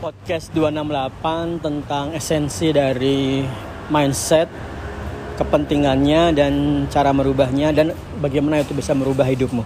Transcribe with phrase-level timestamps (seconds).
[0.00, 3.44] podcast 268 tentang esensi dari
[3.92, 4.48] mindset,
[5.36, 6.52] kepentingannya dan
[6.88, 9.60] cara merubahnya dan bagaimana itu bisa merubah hidupmu.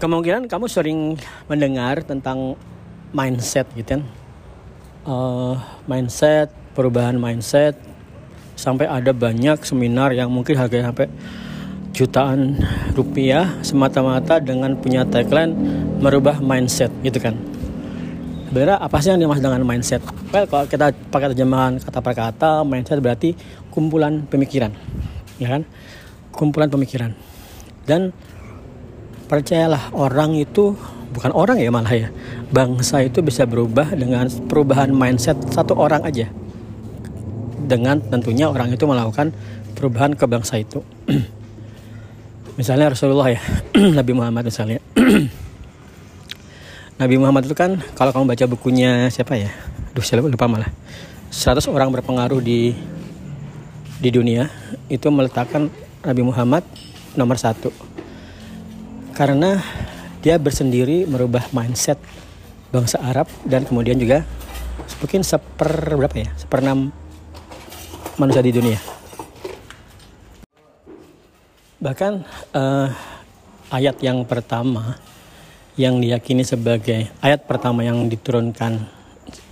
[0.00, 2.56] Kemungkinan kamu sering mendengar tentang
[3.12, 4.02] mindset gitu kan.
[5.04, 7.76] Uh, mindset, perubahan mindset
[8.56, 11.12] sampai ada banyak seminar yang mungkin harganya sampai
[11.92, 12.56] jutaan
[12.96, 15.52] rupiah semata-mata dengan punya tagline
[16.00, 17.57] merubah mindset gitu kan
[18.48, 20.00] sebenarnya apa sih yang dimaksud dengan mindset?
[20.32, 23.36] Well, kalau kita pakai terjemahan kata per kata, mindset berarti
[23.68, 24.72] kumpulan pemikiran,
[25.36, 25.62] ya kan?
[26.32, 27.12] Kumpulan pemikiran.
[27.84, 28.16] Dan
[29.28, 30.72] percayalah orang itu
[31.12, 32.08] bukan orang ya malah ya,
[32.48, 36.32] bangsa itu bisa berubah dengan perubahan mindset satu orang aja.
[37.68, 39.36] Dengan tentunya orang itu melakukan
[39.76, 40.80] perubahan ke bangsa itu.
[42.58, 43.40] misalnya Rasulullah ya,
[44.00, 44.80] Nabi Muhammad misalnya.
[46.98, 49.54] Nabi Muhammad itu kan kalau kamu baca bukunya siapa ya?
[49.94, 50.66] Duh saya lupa malah.
[51.30, 52.74] 100 orang berpengaruh di
[54.02, 54.50] di dunia
[54.90, 55.70] itu meletakkan
[56.02, 56.66] Nabi Muhammad
[57.14, 57.74] nomor satu
[59.14, 59.58] karena
[60.22, 61.98] dia bersendiri merubah mindset
[62.70, 64.22] bangsa Arab dan kemudian juga
[65.02, 66.94] mungkin seper berapa ya seperenam
[68.14, 68.78] manusia di dunia
[71.82, 72.22] bahkan
[72.54, 72.90] uh,
[73.74, 74.94] ayat yang pertama
[75.78, 78.82] yang diyakini sebagai ayat pertama yang diturunkan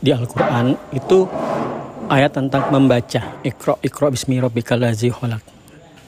[0.02, 1.30] di Al-Quran itu
[2.10, 4.82] ayat tentang membaca ikro ikro bismi rabbikal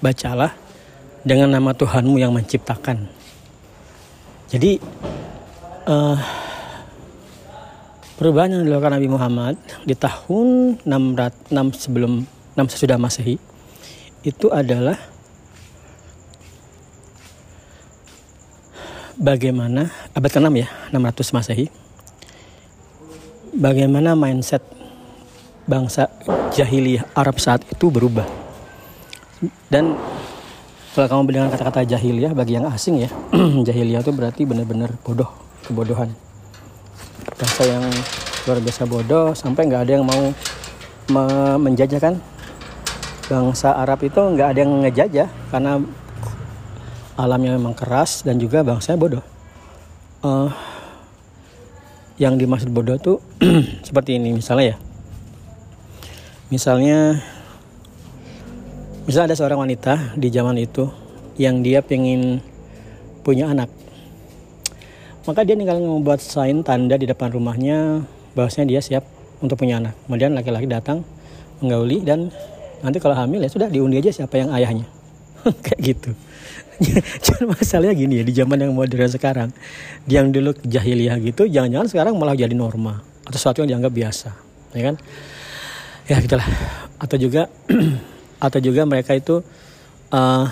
[0.03, 0.53] bacalah
[1.23, 3.07] dengan nama Tuhanmu yang menciptakan.
[4.51, 4.83] Jadi
[5.87, 6.19] uh,
[8.19, 9.55] perubahan yang dilakukan Nabi Muhammad
[9.87, 12.13] di tahun 600, 6 sebelum
[12.59, 13.39] 6 sesudah Masehi
[14.27, 14.99] itu adalah
[19.19, 21.67] bagaimana abad ke-6 ya 600 Masehi.
[23.59, 24.63] Bagaimana mindset
[25.67, 26.07] bangsa
[26.55, 28.25] jahiliyah Arab saat itu berubah?
[29.67, 29.99] Dan
[30.95, 33.11] kalau kamu mendengar kata-kata jahiliyah bagi yang asing ya
[33.67, 35.29] jahiliyah itu berarti benar-benar bodoh
[35.67, 36.15] kebodohan.
[37.35, 37.85] Bangsa yang
[38.47, 40.23] luar biasa bodoh sampai nggak ada yang mau
[41.11, 41.25] me
[41.59, 42.15] menjajah kan?
[43.27, 45.83] Bangsa Arab itu nggak ada yang ngejajah karena
[47.19, 49.25] alamnya memang keras dan juga bangsanya bodoh.
[50.23, 50.51] Uh,
[52.19, 53.19] yang dimaksud bodoh tuh
[53.87, 54.77] seperti ini misalnya ya.
[56.55, 57.19] Misalnya
[59.05, 60.87] misalnya ada seorang wanita di zaman itu
[61.35, 62.39] yang dia pengen
[63.27, 63.71] punya anak.
[65.27, 69.05] Maka dia tinggal membuat sign tanda di depan rumahnya bahwasanya dia siap
[69.43, 69.95] untuk punya anak.
[70.07, 71.05] Kemudian laki-laki datang
[71.61, 72.31] menggauli dan
[72.81, 74.98] nanti kalau hamil ya sudah diundi aja siapa yang ayahnya.
[75.65, 76.11] Kayak gitu.
[77.25, 79.51] Cuma masalahnya gini ya di zaman yang modern sekarang,
[80.07, 84.31] yang dulu jahiliyah gitu, jangan-jangan sekarang malah jadi norma atau sesuatu yang dianggap biasa,
[84.79, 84.97] ya kan?
[86.07, 86.47] Ya gitulah.
[87.03, 87.51] Atau juga
[88.47, 89.43] atau juga mereka itu
[90.15, 90.47] uh,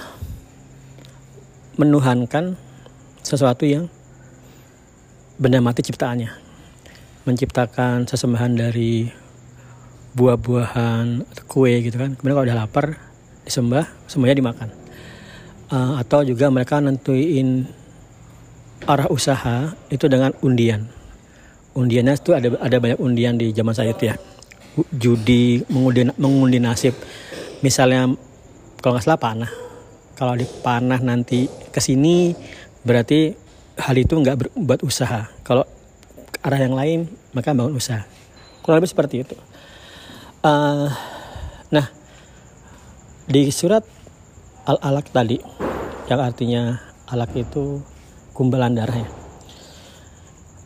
[1.78, 2.58] menuhankan
[3.22, 3.86] sesuatu yang
[5.38, 6.34] benda mati ciptaannya,
[7.22, 9.06] menciptakan sesembahan dari
[10.16, 12.18] buah-buahan kue gitu kan.
[12.18, 13.05] Kemudian kalau udah lapar
[13.46, 14.68] disembah, semuanya dimakan
[15.70, 17.66] uh, atau juga mereka nentuin
[18.86, 20.86] arah usaha itu dengan undian.
[21.76, 24.16] Undiannya itu ada ada banyak undian di zaman saya itu ya.
[24.92, 26.92] Judi mengundi mengundi nasib.
[27.64, 28.12] Misalnya
[28.80, 29.52] kalau nggak salah panah.
[30.16, 32.32] Kalau di panah nanti ke sini
[32.80, 33.36] berarti
[33.76, 35.28] hal itu nggak buat usaha.
[35.44, 35.68] Kalau
[36.40, 37.00] arah yang lain
[37.36, 38.04] maka bangun usaha.
[38.64, 39.36] Kurang lebih seperti itu.
[40.40, 40.88] Uh,
[41.68, 41.92] nah
[43.26, 43.82] di surat
[44.70, 45.42] al-alaq tadi
[46.06, 46.78] yang artinya
[47.10, 47.82] alak itu
[48.30, 49.08] kumbalan darah ya.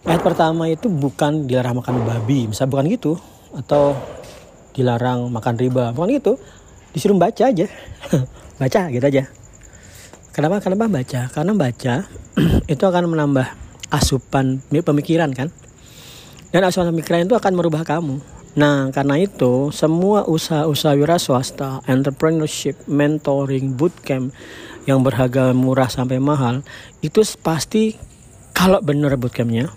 [0.04, 3.16] Ayat pertama itu bukan dilarang makan babi, misal bukan gitu
[3.56, 3.96] atau
[4.76, 6.32] dilarang makan riba, bukan gitu.
[6.92, 7.68] Disuruh baca aja.
[8.60, 9.24] baca gitu aja.
[10.32, 10.60] Kenapa?
[10.60, 11.20] Kenapa baca?
[11.32, 11.94] Karena baca
[12.72, 13.48] itu akan menambah
[13.92, 15.48] asupan pemikiran kan.
[16.52, 18.39] Dan asupan pemikiran itu akan merubah kamu.
[18.58, 24.34] Nah, karena itu semua usaha-usaha wira swasta, entrepreneurship, mentoring, bootcamp
[24.90, 26.66] yang berharga murah sampai mahal
[26.98, 27.94] itu pasti
[28.50, 29.70] kalau benar bootcampnya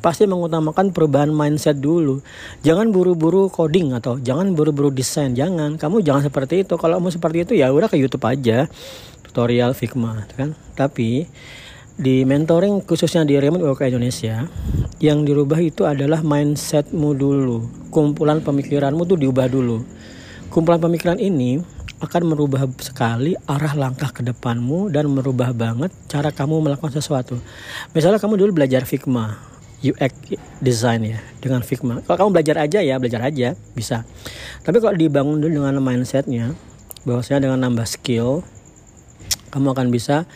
[0.00, 2.24] pasti mengutamakan perubahan mindset dulu.
[2.64, 5.36] Jangan buru-buru coding atau jangan buru-buru desain.
[5.36, 5.76] Jangan.
[5.76, 6.74] Kamu jangan seperti itu.
[6.80, 8.66] Kalau kamu seperti itu ya udah ke YouTube aja
[9.28, 10.56] tutorial Figma kan.
[10.74, 11.28] Tapi
[11.96, 14.46] di mentoring khususnya di Remote Work Indonesia
[15.00, 19.82] yang dirubah itu adalah mindsetmu dulu kumpulan pemikiranmu tuh diubah dulu
[20.52, 21.58] kumpulan pemikiran ini
[22.00, 27.40] akan merubah sekali arah langkah ke depanmu dan merubah banget cara kamu melakukan sesuatu
[27.96, 29.50] misalnya kamu dulu belajar Figma
[29.80, 32.04] UX design ya dengan Figma.
[32.04, 34.04] Kalau kamu belajar aja ya belajar aja bisa.
[34.60, 36.52] Tapi kalau dibangun dulu dengan mindsetnya,
[37.08, 38.44] bahwasanya dengan nambah skill,
[39.50, 40.28] kamu akan bisa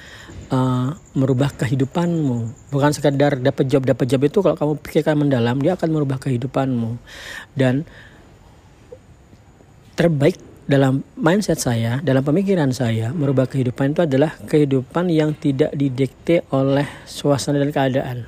[0.51, 2.71] uh, merubah kehidupanmu.
[2.73, 6.97] Bukan sekedar dapat job dapat job itu kalau kamu pikirkan mendalam dia akan merubah kehidupanmu.
[7.55, 7.87] Dan
[9.95, 16.41] terbaik dalam mindset saya, dalam pemikiran saya, merubah kehidupan itu adalah kehidupan yang tidak didikte
[16.51, 18.19] oleh suasana dan keadaan.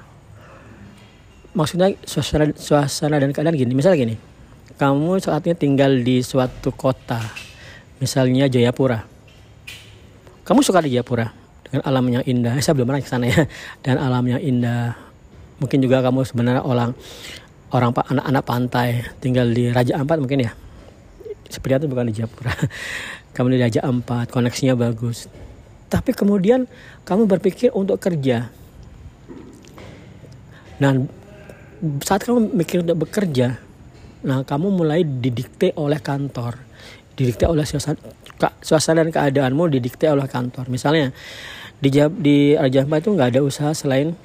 [1.56, 4.16] Maksudnya suasana, suasana dan keadaan gini, misalnya gini,
[4.76, 7.24] kamu saat ini tinggal di suatu kota,
[7.96, 9.08] misalnya Jayapura.
[10.44, 12.54] Kamu suka di Jayapura dengan alam yang indah.
[12.62, 13.44] Saya belum pernah ke sana ya.
[13.82, 14.94] Dan alam yang indah.
[15.58, 16.94] Mungkin juga kamu sebenarnya orang
[17.74, 20.52] orang anak-anak pantai tinggal di Raja Ampat mungkin ya
[21.50, 22.54] seperti itu bukan di Japura
[23.34, 25.26] kamu di Raja Ampat koneksinya bagus
[25.90, 26.70] tapi kemudian
[27.02, 28.50] kamu berpikir untuk kerja
[30.78, 30.92] nah
[32.02, 33.58] saat kamu mikir untuk bekerja
[34.22, 36.58] nah kamu mulai didikte oleh kantor
[37.16, 37.96] didikte oleh suasana,
[38.60, 40.68] suasana dan keadaanmu didikte oleh kantor.
[40.68, 41.10] Misalnya
[41.80, 41.90] di
[42.20, 44.16] di Raja Ampat itu nggak ada usaha selain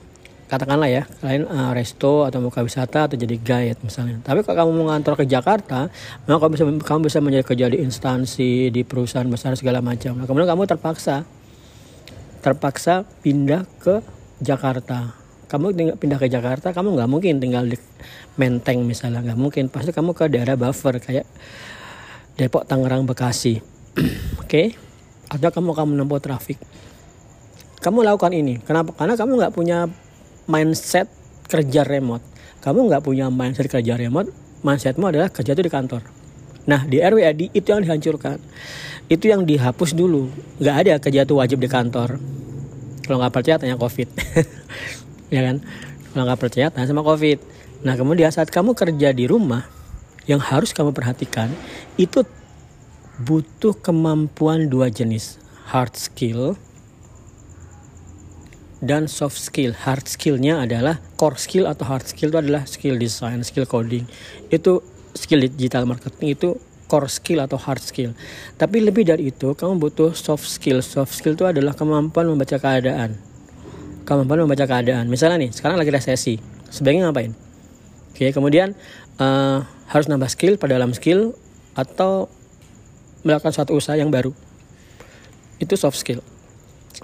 [0.51, 4.19] katakanlah ya kalian uh, resto atau muka wisata atau jadi guide misalnya.
[4.19, 5.87] Tapi kalau kamu mau ke Jakarta
[6.27, 10.19] maka kamu bisa kamu bisa menjadi kerja di instansi di perusahaan besar segala macam.
[10.19, 11.23] Nah, kemudian kamu terpaksa
[12.43, 14.03] terpaksa pindah ke
[14.43, 15.15] Jakarta.
[15.47, 17.79] Kamu tinggal pindah ke Jakarta kamu nggak mungkin tinggal di
[18.35, 19.71] Menteng misalnya nggak mungkin.
[19.71, 21.23] Pasti kamu ke daerah buffer kayak
[22.41, 23.61] Depok Tangerang Bekasi
[24.41, 24.73] oke okay?
[25.29, 26.57] atau kamu akan menempuh trafik
[27.77, 29.85] kamu lakukan ini kenapa karena kamu nggak punya
[30.49, 31.07] mindset
[31.51, 32.23] kerja remote.
[32.63, 34.31] Kamu nggak punya mindset kerja remote,
[34.63, 36.01] mindsetmu adalah kerja itu di kantor.
[36.67, 38.37] Nah di RWAD itu yang dihancurkan,
[39.11, 40.31] itu yang dihapus dulu.
[40.61, 42.21] Nggak ada kerja itu wajib di kantor.
[43.03, 44.07] Kalau nggak percaya tanya COVID,
[45.35, 45.57] ya kan?
[46.13, 47.37] Kalau nggak percaya tanya sama COVID.
[47.81, 49.65] Nah kemudian saat kamu kerja di rumah,
[50.29, 51.49] yang harus kamu perhatikan
[51.97, 52.25] itu
[53.21, 55.37] butuh kemampuan dua jenis,
[55.69, 56.57] hard skill
[58.81, 59.77] dan soft skill.
[59.77, 64.09] Hard skillnya adalah core skill atau hard skill itu adalah skill design, skill coding.
[64.49, 64.81] Itu
[65.13, 66.57] skill digital marketing itu
[66.89, 68.11] core skill atau hard skill.
[68.57, 70.83] Tapi lebih dari itu, kamu butuh soft skill.
[70.83, 73.15] Soft skill itu adalah kemampuan membaca keadaan.
[74.03, 75.07] Kemampuan membaca keadaan.
[75.07, 76.35] Misalnya nih, sekarang lagi resesi.
[76.67, 77.50] Sebaiknya ngapain?
[78.21, 78.77] Oke, kemudian
[79.17, 81.33] uh, harus nambah skill pada dalam skill
[81.73, 82.29] atau
[83.25, 84.29] melakukan suatu usaha yang baru.
[85.57, 86.21] Itu soft skill.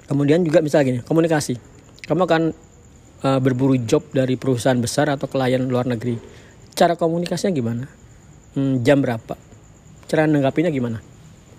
[0.06, 1.58] Kemudian juga misalnya gini, komunikasi.
[2.06, 2.42] Kamu akan
[3.26, 6.22] uh, berburu job dari perusahaan besar atau klien luar negeri.
[6.78, 7.90] Cara komunikasinya gimana?
[8.54, 9.34] Hmm, jam berapa?
[10.06, 11.02] Cara nanggapinya gimana?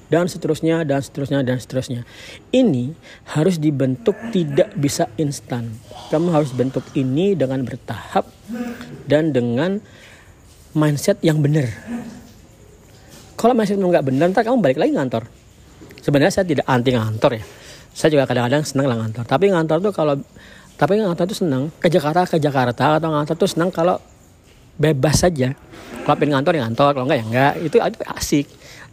[0.10, 2.02] Dan seterusnya, dan seterusnya, dan seterusnya.
[2.50, 2.98] Ini
[3.38, 5.70] harus dibentuk tidak bisa instan.
[6.10, 8.26] Kamu harus bentuk ini dengan bertahap
[9.06, 9.78] dan dengan
[10.74, 11.70] mindset yang benar.
[13.38, 15.30] Kalau mindsetmu nggak benar, ntar kamu balik lagi ngantor.
[16.02, 17.46] Sebenarnya saya tidak anti ngantor ya
[17.94, 20.16] saya juga kadang-kadang senang lah ngantor tapi ngantor tuh kalau
[20.80, 24.00] tapi ngantor tuh senang ke Jakarta ke Jakarta atau ngantor tuh senang kalau
[24.80, 25.52] bebas saja
[26.08, 28.46] kalau pengen ngantor ya ngantor kalau enggak ya enggak itu, itu asik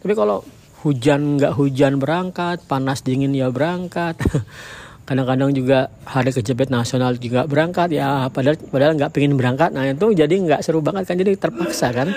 [0.03, 0.43] tapi kalau
[0.85, 4.19] hujan nggak hujan berangkat panas dingin ya berangkat.
[5.07, 9.71] Kadang-kadang juga hari kejepit nasional juga berangkat ya padahal padahal nggak pengen berangkat.
[9.71, 12.11] Nah itu jadi nggak seru banget kan jadi terpaksa kan.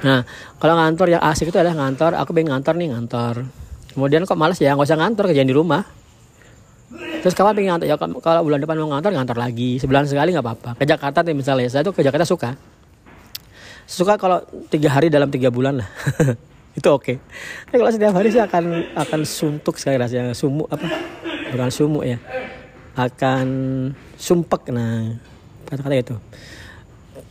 [0.00, 0.24] Nah
[0.56, 3.34] kalau ngantor yang asik itu adalah ngantor aku pengen ngantor nih ngantor.
[3.92, 5.84] Kemudian kok malas ya nggak usah ngantor kerjaan di rumah.
[7.20, 7.86] Terus kapan pengen ngantor?
[7.92, 9.76] Ya kalau bulan depan mau ngantor ngantor lagi.
[9.76, 10.70] Sebulan sekali nggak apa-apa.
[10.80, 12.56] Ke Jakarta nih misalnya saya tuh ke Jakarta suka.
[13.84, 14.40] Suka kalau
[14.72, 15.88] tiga hari dalam tiga bulan lah
[16.74, 17.06] itu oke.
[17.06, 17.16] Okay.
[17.70, 18.64] tapi kalau setiap hari sih akan
[18.98, 20.34] akan suntuk sekali rasanya.
[20.34, 20.86] Sumuk apa?
[21.54, 22.18] Bukan sumuk ya.
[22.98, 23.46] Akan
[24.18, 24.74] sumpek.
[24.74, 25.14] Nah
[25.70, 26.16] kata-kata itu.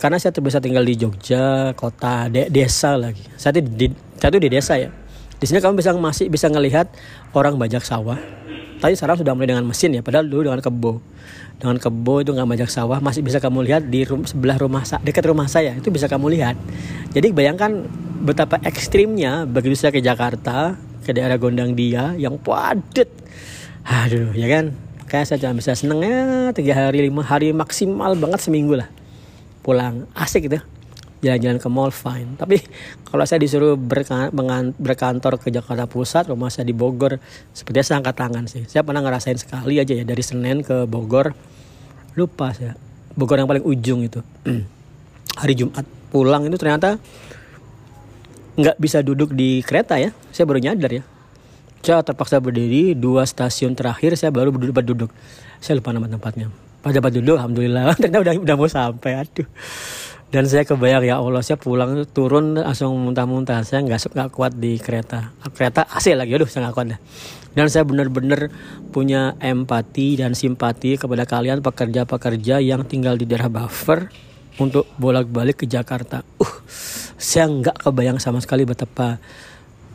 [0.00, 3.20] Karena saya terbiasa tinggal di Jogja kota de desa lagi.
[3.36, 4.88] Saya tuh di, saya tuh di desa ya.
[5.36, 6.88] Di sini kamu bisa masih bisa ngelihat
[7.36, 8.16] orang bajak sawah.
[8.80, 10.00] Tapi sekarang sudah mulai dengan mesin ya.
[10.00, 10.92] Padahal dulu dengan kebo.
[11.60, 13.00] Dengan kebo itu nggak banyak sawah.
[13.00, 15.76] Masih bisa kamu lihat di rum, sebelah rumah dekat rumah saya.
[15.76, 16.56] Itu bisa kamu lihat.
[17.12, 17.84] Jadi bayangkan
[18.24, 23.12] betapa ekstrimnya begitu saya ke Jakarta ke daerah Gondang Dia yang padat.
[23.84, 24.72] Aduh ya kan?
[25.04, 28.88] Kayak saya cuma bisa senengnya tiga hari lima hari maksimal banget seminggu lah.
[29.60, 30.56] Pulang asik gitu.
[31.20, 32.40] Jalan-jalan ke mall fine.
[32.40, 32.64] Tapi
[33.04, 33.76] kalau saya disuruh
[34.80, 37.20] berkantor ke Jakarta Pusat rumah saya di Bogor
[37.52, 38.64] sepertinya saya angkat tangan sih.
[38.64, 41.36] Saya pernah ngerasain sekali aja ya dari Senin ke Bogor.
[42.16, 42.72] Lupa saya.
[43.12, 44.24] Bogor yang paling ujung itu.
[45.40, 46.96] Hari Jumat pulang itu ternyata
[48.54, 50.14] nggak bisa duduk di kereta ya.
[50.30, 51.02] Saya baru nyadar ya.
[51.84, 55.10] Saya terpaksa berdiri dua stasiun terakhir saya baru berduduk, berduduk.
[55.60, 56.48] saya lupa nama tempatnya.
[56.80, 59.48] Pada dulu alhamdulillah ternyata udah udah mau sampai aduh.
[60.32, 63.62] Dan saya kebayang ya Allah saya pulang turun langsung muntah-muntah.
[63.62, 65.34] Saya nggak nggak kuat di kereta.
[65.52, 67.00] Kereta AC lagi aduh saya nggak kuat dah.
[67.54, 68.50] Dan saya benar-benar
[68.90, 74.10] punya empati dan simpati kepada kalian pekerja-pekerja yang tinggal di daerah buffer
[74.58, 76.26] untuk bolak-balik ke Jakarta.
[76.40, 79.16] Uh saya nggak kebayang sama sekali betapa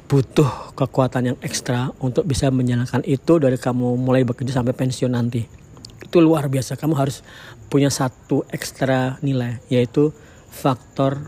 [0.09, 5.45] butuh kekuatan yang ekstra untuk bisa menjalankan itu dari kamu mulai bekerja sampai pensiun nanti
[6.01, 7.21] itu luar biasa kamu harus
[7.69, 10.09] punya satu ekstra nilai yaitu
[10.49, 11.21] faktor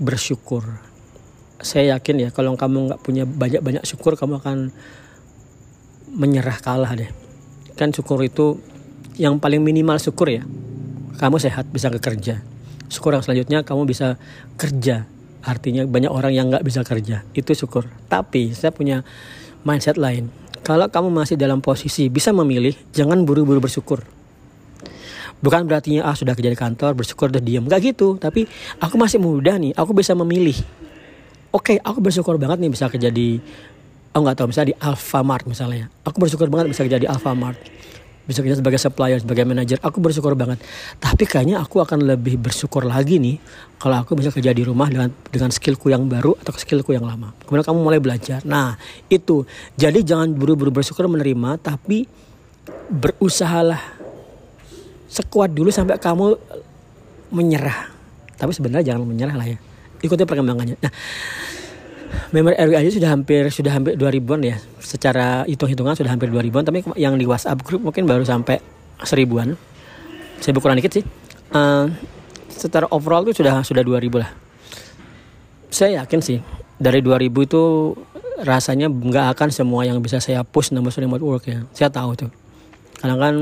[0.00, 0.64] bersyukur.
[1.60, 4.72] Saya yakin ya kalau kamu nggak punya banyak-banyak syukur kamu akan
[6.16, 7.12] menyerah kalah deh.
[7.76, 8.56] Kan syukur itu
[9.20, 10.40] yang paling minimal syukur ya.
[11.20, 12.40] Kamu sehat bisa kerja.
[12.90, 14.18] Syukur yang selanjutnya kamu bisa
[14.58, 15.06] kerja.
[15.40, 17.24] Artinya banyak orang yang nggak bisa kerja.
[17.32, 17.88] Itu syukur.
[18.10, 19.06] Tapi saya punya
[19.64, 20.28] mindset lain.
[20.60, 24.04] Kalau kamu masih dalam posisi bisa memilih, jangan buru-buru bersyukur
[25.40, 28.44] bukan berarti ah sudah kerja di kantor bersyukur udah diam nggak gitu tapi
[28.78, 30.56] aku masih muda nih aku bisa memilih
[31.50, 33.40] oke okay, aku bersyukur banget nih bisa kerja di
[34.12, 37.56] aku nggak tahu misalnya di Alfamart misalnya aku bersyukur banget bisa kerja di Alfamart
[38.28, 40.60] bisa kerja sebagai supplier sebagai manajer aku bersyukur banget
[41.00, 43.36] tapi kayaknya aku akan lebih bersyukur lagi nih
[43.80, 47.32] kalau aku bisa kerja di rumah dengan dengan skillku yang baru atau skillku yang lama
[47.44, 48.78] kemudian kamu mulai belajar nah
[49.10, 52.06] itu jadi jangan buru-buru bersyukur menerima tapi
[52.90, 54.00] berusahalah
[55.10, 56.38] sekuat dulu sampai kamu
[57.34, 57.90] menyerah.
[58.38, 59.58] Tapi sebenarnya jangan menyerah lah ya.
[60.00, 60.78] Ikuti perkembangannya.
[60.80, 60.92] Nah,
[62.30, 64.56] member RW aja sudah hampir sudah hampir 2000-an ya.
[64.78, 68.62] Secara hitung-hitungan sudah hampir 2000-an, tapi yang di WhatsApp grup mungkin baru sampai
[69.02, 69.54] seribuan.
[70.40, 71.04] Saya kurang dikit sih.
[71.50, 71.90] Uh,
[72.48, 74.30] secara overall itu sudah sudah 2000 lah.
[75.70, 76.38] Saya yakin sih
[76.78, 77.62] dari 2000 itu
[78.40, 81.60] rasanya nggak akan semua yang bisa saya push nomor remote work ya.
[81.74, 82.30] Saya tahu tuh
[83.00, 83.34] karena kan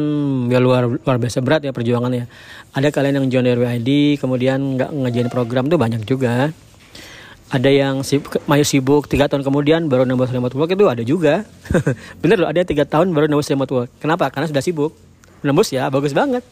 [0.47, 2.31] ya luar luar biasa berat ya perjuangannya
[2.79, 6.55] ada kalian yang join RWID kemudian nggak ngejain program tuh banyak juga
[7.49, 11.49] ada yang sibuk, mayu sibuk tiga tahun kemudian baru nambah remote work itu ada juga.
[12.21, 13.91] Bener loh ada tiga tahun baru nambah remote work.
[14.05, 14.29] Kenapa?
[14.29, 14.93] Karena sudah sibuk.
[15.41, 16.45] Nembus ya bagus banget.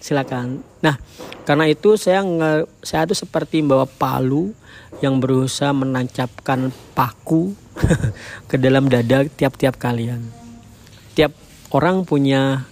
[0.00, 0.64] Silakan.
[0.80, 0.96] Nah
[1.44, 4.56] karena itu saya nge, saya tuh seperti membawa palu
[5.04, 7.52] yang berusaha menancapkan paku
[8.50, 10.24] ke dalam dada tiap-tiap kalian.
[11.12, 11.34] Tiap
[11.76, 12.64] orang punya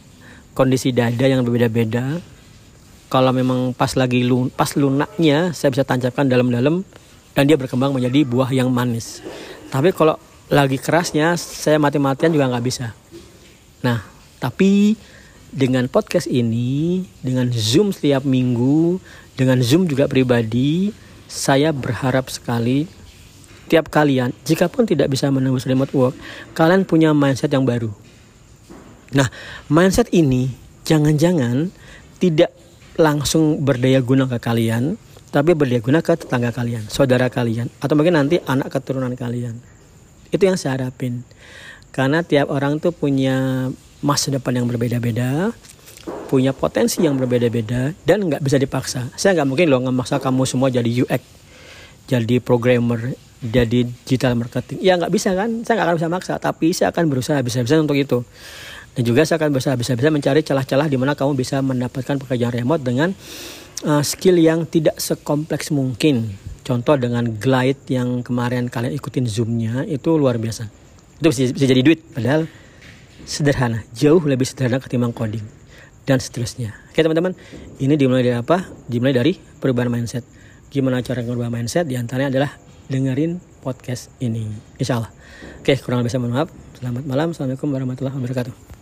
[0.56, 2.25] kondisi dada yang berbeda-beda.
[3.12, 6.83] Kalau memang pas lagi lun pas lunaknya saya bisa tancapkan dalam-dalam
[7.37, 9.21] dan dia berkembang menjadi buah yang manis.
[9.69, 10.16] Tapi kalau
[10.49, 12.97] lagi kerasnya saya mati-matian juga nggak bisa.
[13.85, 14.00] Nah,
[14.40, 14.97] tapi
[15.52, 18.99] dengan podcast ini, dengan Zoom setiap minggu,
[19.37, 20.90] dengan Zoom juga pribadi,
[21.28, 22.88] saya berharap sekali
[23.69, 26.14] tiap kalian, jika pun tidak bisa menembus remote work,
[26.55, 27.90] kalian punya mindset yang baru
[29.14, 29.31] Nah,
[29.71, 30.50] mindset ini
[30.83, 31.71] jangan-jangan
[32.19, 32.50] tidak
[32.99, 34.99] langsung berdaya guna ke kalian,
[35.30, 39.59] tapi berdaya guna ke tetangga kalian, saudara kalian, atau mungkin nanti anak keturunan kalian.
[40.30, 41.26] Itu yang saya harapin.
[41.90, 43.68] Karena tiap orang tuh punya
[44.04, 45.50] masa depan yang berbeda-beda,
[46.30, 49.11] punya potensi yang berbeda-beda, dan nggak bisa dipaksa.
[49.18, 51.23] Saya nggak mungkin loh ngemaksa kamu semua jadi UX,
[52.06, 54.78] jadi programmer, jadi digital marketing.
[54.78, 57.99] Ya nggak bisa kan, saya nggak akan bisa maksa, tapi saya akan berusaha bisa-bisa untuk
[57.99, 58.23] itu.
[58.97, 62.56] Dan juga saya akan bisa bisa bisa mencari celah-celah di mana kamu bisa mendapatkan pekerjaan
[62.56, 63.12] remote dengan
[63.85, 66.38] uh, skill yang tidak sekompleks mungkin.
[66.66, 70.66] Contoh dengan glide yang kemarin kalian ikutin zoomnya itu luar biasa.
[71.21, 72.50] Itu bisa, bisa jadi duit padahal
[73.26, 75.45] sederhana, jauh lebih sederhana ketimbang coding
[76.06, 76.75] dan seterusnya.
[76.90, 77.35] Oke teman-teman,
[77.83, 78.66] ini dimulai dari apa?
[78.87, 80.23] Dimulai dari perubahan mindset.
[80.71, 81.87] Gimana cara mengubah mindset?
[81.87, 82.50] Di antaranya adalah
[82.87, 84.47] dengerin podcast ini.
[84.78, 85.11] Insya Allah.
[85.62, 86.49] Oke, kurang lebih saya mohon maaf.
[86.78, 87.35] Selamat malam.
[87.35, 88.75] Assalamualaikum warahmatullahi wabarakatuh.